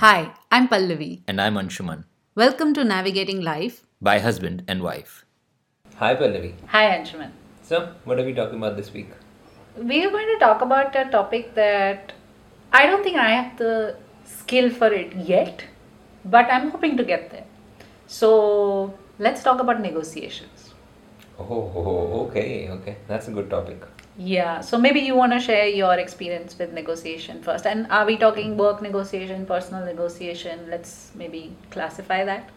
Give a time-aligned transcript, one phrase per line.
[0.00, 1.22] Hi, I'm Pallavi.
[1.26, 2.04] And I'm Anshuman,
[2.36, 3.82] Welcome to Navigating Life.
[4.00, 5.24] by husband and wife.
[5.96, 6.52] Hi, Pallavi.
[6.68, 7.32] Hi, Anshuman.
[7.62, 9.10] So, what are we talking about this week?
[9.76, 12.12] We are going to talk about a topic that
[12.72, 15.64] I don't think I have the skill for it yet,
[16.24, 17.46] but I'm hoping to get there.
[18.06, 20.74] So, let's talk about negotiations.
[21.40, 22.98] Oh, okay, okay.
[23.08, 23.82] That's a good topic.
[24.20, 27.66] Yeah, so maybe you want to share your experience with negotiation first.
[27.66, 30.68] And are we talking work negotiation, personal negotiation?
[30.68, 32.50] Let's maybe classify that.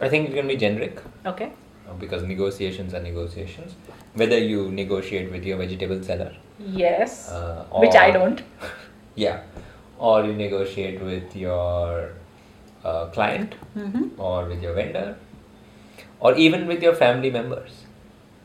[0.00, 1.50] I think it can be generic Okay.
[1.88, 3.74] uh, because negotiations are negotiations.
[4.14, 7.28] Whether you negotiate with your vegetable seller, Yes.
[7.28, 8.40] uh, Which I don't.
[9.16, 9.42] yeah,
[9.98, 12.12] or you negotiate with your
[12.84, 14.20] uh, client, Mm-hmm.
[14.20, 15.16] or with your vendor,
[16.20, 17.84] or even with your family members.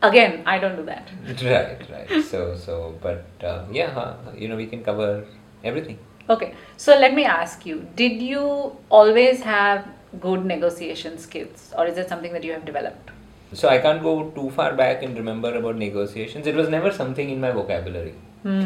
[0.10, 1.10] Again, I don't do that.
[1.44, 2.24] right, right.
[2.24, 5.26] So, so, but uh, yeah, huh, you know, we can cover
[5.64, 5.98] everything.
[6.30, 9.88] Okay, so let me ask you Did you always have
[10.20, 13.12] good negotiation skills, or is it something that you have developed?
[13.54, 16.48] So I can't go too far back and remember about negotiations.
[16.48, 18.16] It was never something in my vocabulary.
[18.44, 18.66] Hmm.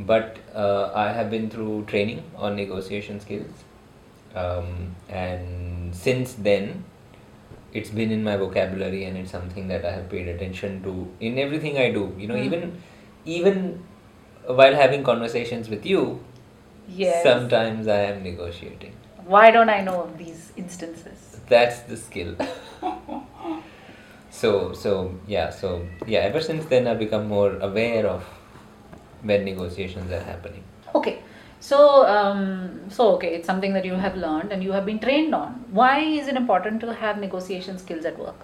[0.00, 3.64] But uh, I have been through training on negotiation skills,
[4.34, 6.84] um, and since then,
[7.80, 10.94] it's been in my vocabulary, and it's something that I have paid attention to
[11.30, 12.04] in everything I do.
[12.18, 12.44] You know, Hmm.
[12.50, 12.64] even
[13.38, 13.58] even
[14.60, 16.02] while having conversations with you,
[17.04, 17.22] Yes.
[17.28, 18.92] sometimes I am negotiating.
[19.34, 21.24] Why don't I know of these instances?
[21.54, 22.36] That's the skill.
[24.30, 24.92] so so
[25.26, 26.20] yeah so yeah.
[26.30, 28.22] Ever since then, I've become more aware of
[29.22, 30.62] when negotiations are happening.
[30.94, 31.18] Okay,
[31.60, 35.34] so um, so okay, it's something that you have learned and you have been trained
[35.34, 35.64] on.
[35.70, 38.36] Why is it important to have negotiation skills at work?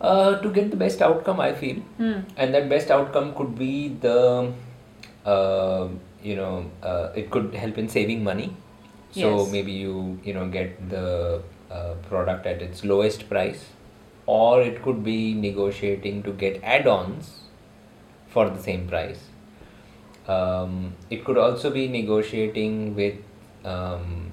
[0.00, 2.18] Uh, to get the best outcome, I feel, Hmm.
[2.36, 4.52] and that best outcome could be the,
[5.24, 5.88] uh,
[6.22, 8.54] you know, uh, it could help in saving money.
[9.12, 9.52] So Yes.
[9.52, 13.64] maybe you you know get the uh, product at its lowest price,
[14.26, 17.32] or it could be negotiating to get add-ons
[18.28, 19.22] for the same price.
[20.28, 23.14] Um, it could also be negotiating with
[23.64, 24.30] um,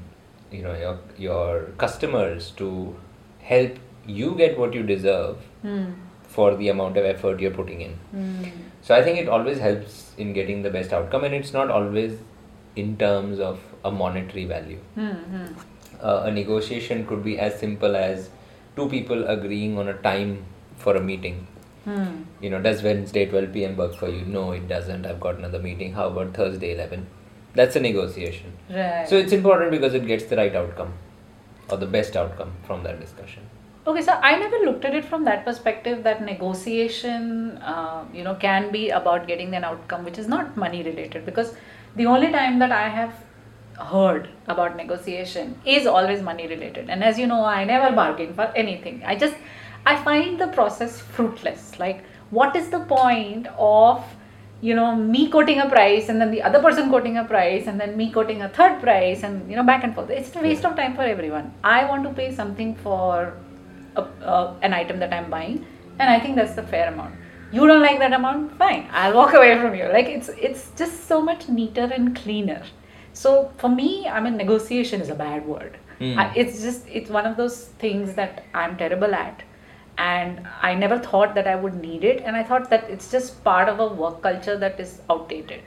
[0.51, 2.95] you know your your customers to
[3.41, 3.77] help
[4.07, 5.91] you get what you deserve Hmm.
[6.23, 7.93] for the amount of effort you're putting in.
[8.11, 8.43] Hmm.
[8.81, 12.17] So I think it always helps in getting the best outcome, and it's not always
[12.75, 14.79] in terms of a monetary value.
[14.95, 15.11] Hmm.
[15.11, 15.53] Hmm.
[16.01, 18.29] Uh, a negotiation could be as simple as
[18.75, 20.43] two people agreeing on a time
[20.75, 21.47] for a meeting.
[21.85, 22.23] Hmm.
[22.41, 23.75] You know, does Wednesday 12 p.m.
[23.75, 24.25] work for you?
[24.25, 25.05] No, it doesn't.
[25.05, 25.93] I've got another meeting.
[25.93, 27.05] How about Thursday 11?
[27.55, 28.53] That's a negotiation.
[28.69, 29.07] Right.
[29.07, 30.93] So it's important because it gets the right outcome
[31.69, 33.43] or the best outcome from that discussion.
[33.85, 38.35] Okay, so I never looked at it from that perspective that negotiation, uh, you know,
[38.35, 41.25] can be about getting an outcome which is not money related.
[41.25, 41.53] Because
[41.97, 43.13] the only time that I have
[43.77, 46.89] heard about negotiation is always money related.
[46.89, 49.03] And as you know, I never bargain for anything.
[49.05, 49.35] I just,
[49.85, 51.79] I find the process fruitless.
[51.79, 54.03] Like, what is the point of
[54.61, 57.79] you know me quoting a price and then the other person quoting a price and
[57.79, 60.09] then me quoting a third price and you know back and forth?
[60.09, 61.53] It's a waste of time for everyone.
[61.63, 63.33] I want to pay something for
[63.95, 65.65] a, uh, an item that i'm buying
[65.99, 67.15] and i think that's the fair amount.
[67.51, 68.57] You don't like that amount?
[68.57, 68.87] Fine.
[68.91, 69.85] I'll walk away from you.
[69.85, 72.63] Like it's it's just so much neater and cleaner.
[73.11, 75.77] So for me i mean negotiation is a bad word.
[75.99, 76.17] Hmm.
[76.17, 79.43] I, it's just it's one of those things that i'm terrible at
[79.97, 83.43] and I never thought that I would need it, and I thought that it's just
[83.43, 85.61] part of a work culture that is outdated,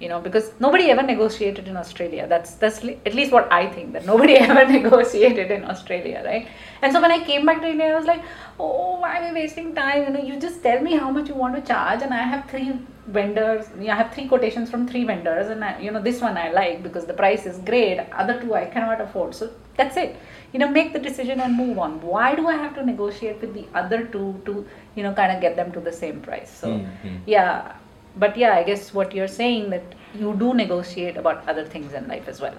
[0.00, 2.26] you know, because nobody ever negotiated in Australia.
[2.28, 6.48] That's that's at least what I think that nobody ever negotiated in Australia, right?
[6.82, 8.22] And so when I came back to India, I was like,
[8.60, 10.04] oh, why am I wasting time?
[10.04, 12.48] You know, you just tell me how much you want to charge, and I have
[12.48, 12.72] three
[13.06, 13.66] vendors.
[13.80, 16.82] I have three quotations from three vendors, and I, you know, this one I like
[16.82, 17.98] because the price is great.
[18.12, 19.34] Other two I cannot afford.
[19.34, 20.16] So that's it
[20.52, 23.54] you know make the decision and move on why do i have to negotiate with
[23.54, 26.68] the other two to you know kind of get them to the same price so
[26.72, 27.20] Mhm.
[27.24, 27.72] yeah
[28.16, 32.06] but yeah i guess what you're saying that you do negotiate about other things in
[32.06, 32.54] life as well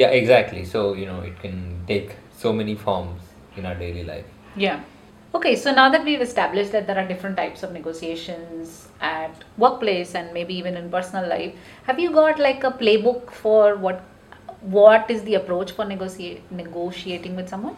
[0.00, 0.64] Yeah, exactly.
[0.64, 2.12] So, you know, it can take
[2.42, 3.22] so many forms
[3.58, 4.28] in our daily life.
[4.56, 4.78] yeah
[5.34, 10.14] okay so now that we've established that there are different types of negotiations at workplace
[10.14, 14.04] and maybe even in personal life have you got like a playbook for what
[14.62, 17.76] what is the approach for negotiate negotiating with someone?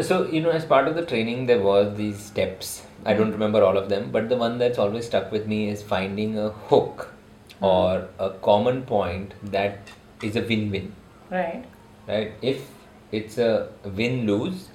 [0.00, 2.82] So, you know, as part of the training, there was these steps.
[3.04, 3.32] I don't mm-hmm.
[3.32, 6.50] remember all of them, but the one that's always stuck with me is finding a
[6.50, 7.08] hook
[7.48, 7.64] mm-hmm.
[7.64, 9.78] or a common point that
[10.22, 10.92] is a win-win,
[11.30, 11.64] right.
[12.06, 12.32] Right?
[12.42, 12.68] If
[13.12, 14.68] it's a win-lose,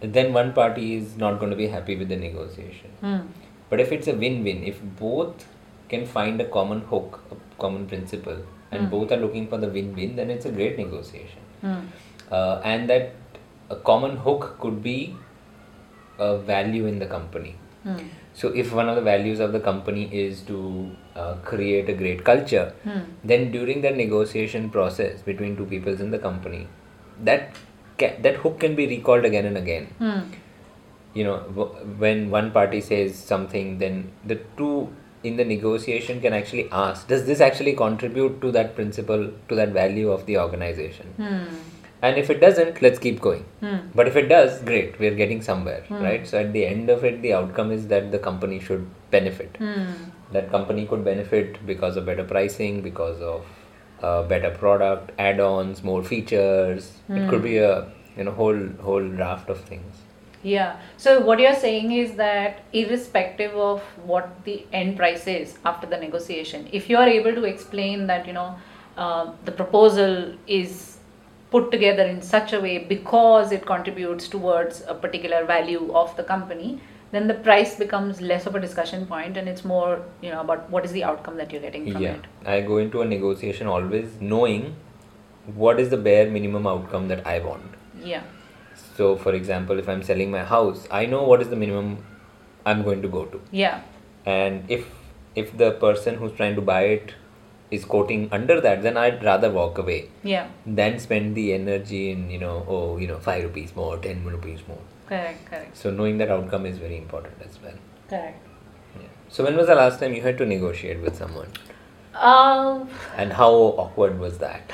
[0.00, 2.90] then one party is not going to be happy with the negotiation.
[3.00, 3.20] hmm.
[3.68, 5.46] But if it's a win-win, if both
[5.88, 8.38] can find a common hook, a common principle,
[8.72, 11.40] and both are looking for the win-win, then it's a great negotiation.
[11.60, 11.80] Hmm.
[12.30, 13.14] Uh, and that
[13.68, 15.16] a common hook could be
[16.18, 17.56] a value in the company.
[17.82, 17.96] Hmm.
[18.32, 22.24] So if one of the values of the company is to uh, create a great
[22.24, 23.00] culture, Hmm.
[23.24, 26.66] then during that negotiation process between two peoples in the company,
[27.22, 27.56] that
[28.00, 29.86] ca- that hook can be recalled again and again.
[29.98, 30.20] Hmm.
[31.14, 31.72] You know, w-
[32.04, 34.74] when one party says something, then the two
[35.22, 39.70] in the negotiation can actually ask, does this actually contribute to that principle, to that
[39.80, 41.12] value of the organization?
[41.16, 41.56] Hmm.
[42.02, 43.42] And if it doesn't, let's keep going.
[43.60, 43.78] Hmm.
[43.94, 46.26] But if it does, great, we're getting somewhere, right?
[46.26, 49.58] So at the end of it, the outcome is that the company should benefit.
[49.58, 49.92] Hmm.
[50.32, 53.44] That company could benefit because of better pricing, because of
[54.02, 56.92] uh, better product, add-ons, more features.
[57.08, 59.92] It could be a you know whole whole raft of things.
[60.42, 60.80] Yeah.
[60.96, 65.98] So what you're saying is that irrespective of what the end price is after the
[65.98, 68.56] negotiation, if you are able to explain that you know
[68.96, 70.98] uh, the proposal is
[71.50, 76.22] put together in such a way because it contributes towards a particular value of the
[76.22, 76.80] company,
[77.12, 80.68] then the price becomes less of a discussion point and it's more you know about
[80.70, 82.24] what is the outcome that you're getting from Yeah, it.
[82.46, 84.76] I go into a negotiation always knowing
[85.64, 87.74] what is the bare minimum outcome that I want.
[88.02, 88.22] Yeah.
[88.96, 92.04] So, for example, if I'm selling my house, I know what is the minimum
[92.64, 93.40] I'm going to go to.
[93.50, 93.80] Yeah.
[94.30, 94.86] and if
[95.40, 97.12] if the person who's trying to buy it
[97.76, 99.98] is quoting under that then i'd rather walk away
[100.30, 100.48] Yeah.
[100.80, 104.60] than spend the energy in you know oh you know 5 rupees more 10 rupees
[104.72, 105.44] more Correct.
[105.50, 105.76] Correct.
[105.76, 107.78] so knowing that outcome is very important as well
[108.08, 108.46] Correct.
[109.00, 109.08] yeah.
[109.28, 111.50] so when was the last time you had to negotiate with someone
[112.14, 112.84] Uh,
[113.22, 113.48] and how
[113.82, 114.72] awkward was that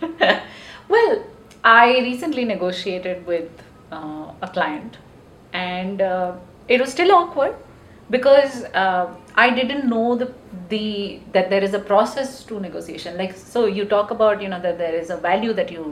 [0.88, 1.24] well,
[1.64, 3.50] I recently negotiated with
[3.92, 4.98] uh, a client,
[5.52, 6.32] and uh,
[6.68, 7.54] it was still awkward
[8.10, 9.06] because uh,
[9.36, 10.28] I didn't know the
[10.68, 13.16] the that there is a process to negotiation.
[13.16, 15.84] Like so, you talk about you know that there is a value that you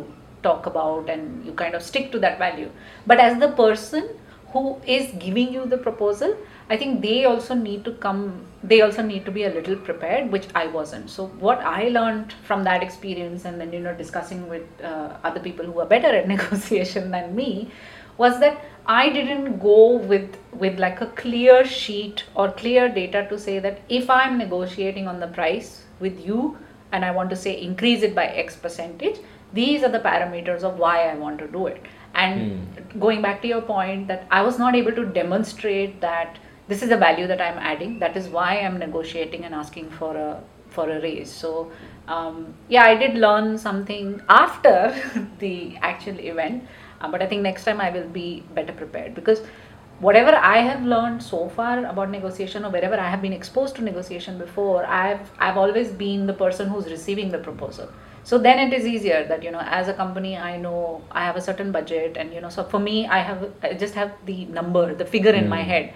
[0.42, 2.70] talk about, and you kind of stick to that value.
[3.06, 4.08] But as the person
[4.52, 6.36] who is giving you the proposal,
[6.70, 8.44] I think they also need to come.
[8.62, 11.10] They also need to be a little prepared, which I wasn't.
[11.10, 15.40] So what I learned from that experience, and then you know discussing with uh, other
[15.40, 17.70] people who are better at negotiation than me,
[18.16, 23.38] was that I didn't go with with like a clear sheet or clear data to
[23.38, 26.56] say that if I'm negotiating on the price with you
[26.92, 29.18] and I want to say increase it by X percentage,
[29.52, 31.82] these are the parameters of why I want to do it.
[32.14, 32.68] And
[32.98, 36.88] going back to your point that I was not able to demonstrate that this is
[36.88, 37.98] the value that I'm adding.
[37.98, 41.30] That is why I'm negotiating and asking for a for a raise.
[41.30, 41.72] So
[42.08, 44.94] um, yeah, I did learn something after
[45.38, 46.64] the actual event,
[47.00, 49.42] uh, but I think next time I will be better prepared because
[50.00, 53.82] whatever I have learned so far about negotiation or wherever I have been exposed to
[53.82, 57.88] negotiation before, I've I've always been the person who's receiving the proposal.
[58.30, 61.36] So then it is easier that you know as a company I know I have
[61.36, 64.38] a certain budget and you know so for me I have I just have the
[64.58, 65.70] number the figure in my Mm.
[65.72, 65.92] head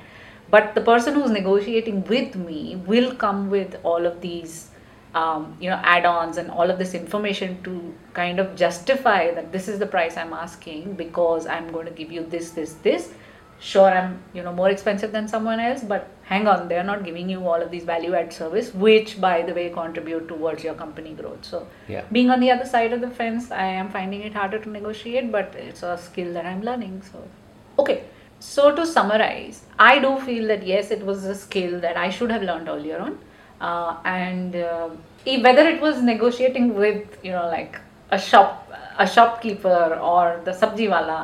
[0.54, 2.60] but the person who's negotiating with me
[2.92, 4.54] will come with all of these
[5.14, 7.74] um, you know add-ons and all of this information to
[8.14, 12.10] kind of justify that this is the price i'm asking because i'm going to give
[12.18, 13.10] you this this this
[13.70, 17.28] sure i'm you know more expensive than someone else but hang on they're not giving
[17.32, 21.12] you all of these value add service which by the way contribute towards your company
[21.20, 22.04] growth so Yeah.
[22.16, 25.30] being on the other side of the fence i am finding it harder to negotiate
[25.36, 27.22] but it's a skill that i'm learning so
[27.78, 27.98] okay
[28.40, 32.32] so to summarize i do feel that yes it was a skill that i should
[32.36, 33.16] have learned earlier on
[33.60, 34.88] uh, and uh,
[35.46, 37.78] whether it was negotiating with you know like
[38.10, 41.20] a shop a shopkeeper or the sabji wala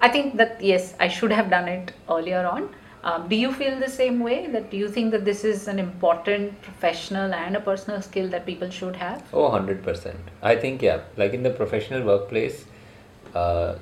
[0.00, 2.68] i think that yes i should have done it earlier on
[3.02, 5.78] um, do you feel the same way that do you think that this is an
[5.78, 10.16] important professional and a personal skill that people should have Oh, 100%.
[10.42, 12.66] I think, yeah, like in the professional workplace,
[13.34, 13.76] uh,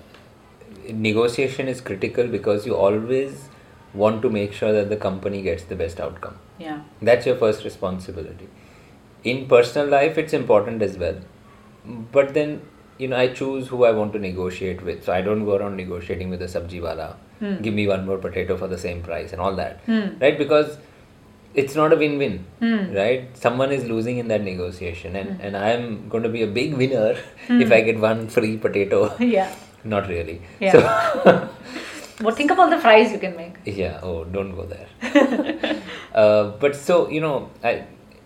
[0.89, 3.49] negotiation is critical because you always
[3.95, 6.39] want to make sure that the company gets the best outcome.
[6.59, 8.49] yeah That's your first responsibility.
[9.25, 11.17] In personal life, it's important as well.
[12.13, 12.63] But then,
[12.99, 15.05] you know, I choose who I want to negotiate with.
[15.05, 17.17] So I don't go around negotiating with a sabji wala.
[17.39, 17.57] Hmm.
[17.63, 19.81] Give me one more potato for the same price and all that.
[19.87, 20.19] Hmm.
[20.21, 20.37] Right?
[20.37, 20.79] Because
[21.55, 22.45] it's not a win-win.
[22.59, 22.93] Hmm.
[22.93, 23.37] Right?
[23.37, 27.17] Someone is losing in that negotiation, and, and I'm going to be a big winner
[27.49, 29.17] if I get one free potato.
[29.19, 30.43] yeah not really.
[30.61, 30.73] Yeah.
[30.73, 31.49] So
[32.21, 34.89] well think of all the fries you can make yeah oh don't go there
[36.15, 37.85] uh, but so you know i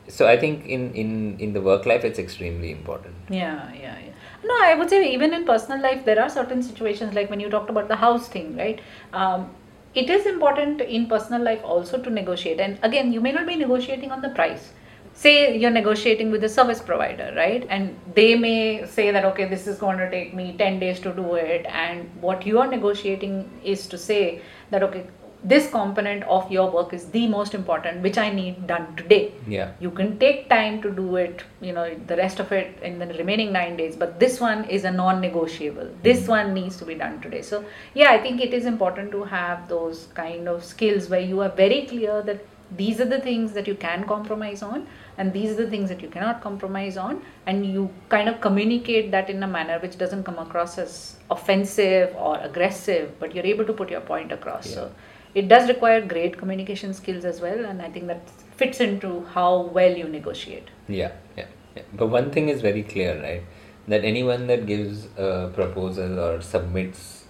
[0.09, 4.12] so i think in in in the work life it's extremely important Yeah, yeah, yeah.
[4.44, 7.49] No, I would say even in personal life, there are certain situations like when you
[7.49, 8.80] talked about the house thing, right?
[9.12, 9.50] Um,
[9.94, 12.61] it is important in personal life also to negotiate.
[12.61, 14.72] And again, you may not be negotiating on the price,
[15.14, 17.66] say you're negotiating with a service provider, right?
[17.68, 21.12] And they may say that, okay, this is going to take me 10 days to
[21.12, 21.66] do it.
[21.66, 25.06] And what you are negotiating is to say that, okay,
[25.44, 29.32] this component of your work is the most important, which I need done today.
[29.46, 29.72] Yeah.
[29.80, 33.06] You can take time to do it, you know, the rest of it in the
[33.06, 35.90] remaining nine days, but this one is a non negotiable.
[36.02, 36.30] This hmm.
[36.30, 37.42] one needs to be done today.
[37.42, 41.40] So, yeah, I think it is important to have those kind of skills where you
[41.40, 42.44] are very clear that
[42.76, 44.87] these are the things that you can compromise on
[45.18, 49.11] and these are the things that you cannot compromise on and you kind of communicate
[49.11, 53.64] that in a manner which doesn't come across as offensive or aggressive but you're able
[53.64, 54.75] to put your point across Yeah.
[54.75, 54.92] so
[55.34, 59.62] it does require great communication skills as well and i think that fits into how
[59.78, 61.46] well you negotiate Yeah, yeah,
[61.76, 61.82] yeah.
[61.94, 63.42] But one thing is very clear, right?
[63.88, 67.24] That anyone that gives a proposal or submits,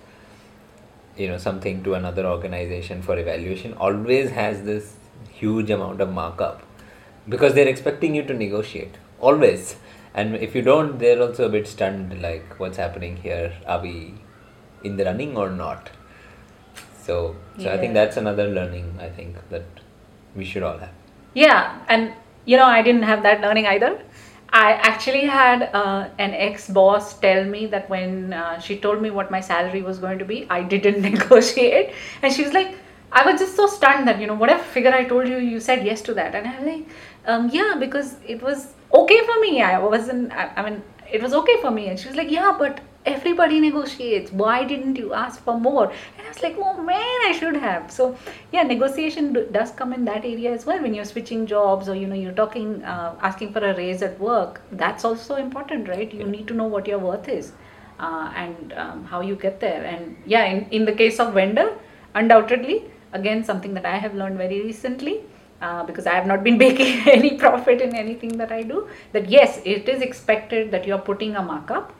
[1.17, 4.97] you know, something to another organization for evaluation always has this
[5.31, 6.63] huge amount of markup
[7.29, 9.77] because they're expecting you to negotiate always.
[10.15, 13.55] And if you don't, they're also a bit stunned, like, what's happening here?
[13.67, 14.15] Are we
[14.83, 15.91] in the running or not?
[17.03, 18.97] So, so I think that's another learning.
[19.01, 19.65] I think that
[20.37, 20.95] we should all have.
[21.35, 22.13] Yeah, and
[22.45, 24.01] you know, I didn't have that learning either.
[24.53, 29.11] I actually had uh, an ex boss tell me that when uh, she told me
[29.11, 31.95] what my salary was going to be, I didn't negotiate.
[32.23, 32.77] And she was like,
[33.11, 35.85] I was just so stunned that, you know, whatever figure I told you, you said
[35.85, 36.35] yes to that.
[36.35, 36.87] And I was like,
[37.27, 39.63] um, yeah, because it was okay for me.
[39.63, 41.89] I wasn't, I, I mean, it was okay for me.
[41.89, 44.33] And she was like, yeah, but everybody negotiates.
[44.33, 45.91] Why didn't you ask for more?
[45.91, 47.91] And I was like, oh man, I should have.
[47.91, 48.17] So
[48.53, 50.81] yeah, negotiation do, does come in that area as well.
[50.81, 54.19] When you're switching jobs or you know you're talking, uh, asking for a raise at
[54.19, 56.13] work, that's also important, right?
[56.13, 57.53] You need to know what your worth is.
[57.99, 61.77] Uh, and um, how you get there and yeah in, in the case of vendor
[62.17, 62.83] undoubtedly
[63.13, 65.21] again something that i have learned very recently
[65.63, 69.31] uh, because I have not been making any profit in anything that I do, that
[69.31, 71.95] yes, it is expected that you are putting a markup,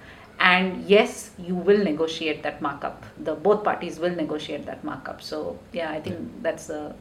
[0.49, 3.05] and yes, you will negotiate that markup.
[3.29, 5.23] The both parties will negotiate that markup.
[5.23, 6.95] So yeah, I think that's a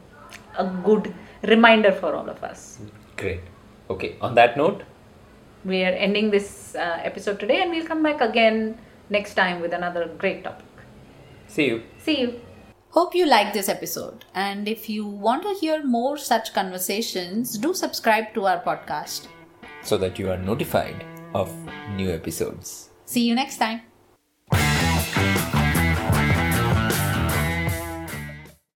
[0.58, 1.14] a good
[1.54, 2.78] reminder for all of us.
[3.16, 3.40] Great.
[3.90, 4.82] Okay, on that note,
[5.70, 6.46] We are ending this
[6.84, 8.78] uh, episode today, and we'll come back again
[9.16, 10.66] next time with another great topic.
[11.56, 11.82] see you.
[12.06, 12.30] See you.
[12.96, 14.24] Hope you liked this episode.
[14.34, 19.28] And if you want to hear more such conversations, do subscribe to our podcast.
[19.90, 21.52] so that you are notified of
[22.00, 22.72] new episodes.
[23.12, 23.91] See you next time.